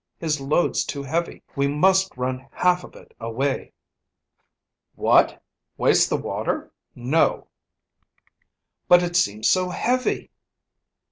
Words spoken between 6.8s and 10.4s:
No." "But it seems so heavy."